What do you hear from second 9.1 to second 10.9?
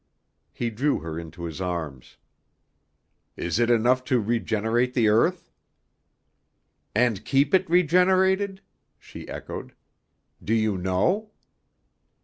echoed. "Do you